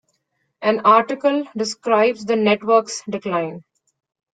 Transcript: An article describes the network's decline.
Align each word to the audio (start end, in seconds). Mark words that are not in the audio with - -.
An 0.63 0.79
article 0.79 1.43
describes 1.55 2.25
the 2.25 2.35
network's 2.35 3.03
decline. 3.07 3.63